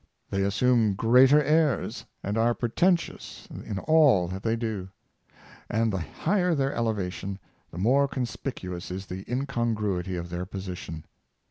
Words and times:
They 0.31 0.41
assume 0.41 0.95
greater 0.95 1.43
airs, 1.43 2.05
and 2.23 2.35
are 2.35 2.55
pretentious 2.55 3.47
in 3.51 3.77
all 3.77 4.27
that 4.29 4.41
they 4.41 4.55
do; 4.55 4.89
and 5.69 5.93
the 5.93 5.99
higher 6.01 6.55
their 6.55 6.73
elevation, 6.73 7.37
the 7.69 7.77
more 7.77 8.07
conspicuous 8.07 8.89
is 8.89 9.05
the 9.05 9.23
incongruity 9.31 10.15
of 10.15 10.31
their 10.31 10.47
position. 10.47 11.05